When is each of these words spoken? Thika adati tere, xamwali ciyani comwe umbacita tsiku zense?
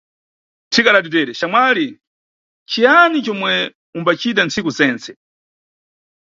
Thika 0.71 0.89
adati 0.91 1.09
tere, 1.15 1.31
xamwali 1.39 1.87
ciyani 2.71 3.19
comwe 3.27 3.53
umbacita 3.97 4.41
tsiku 4.51 4.71
zense? 4.79 5.11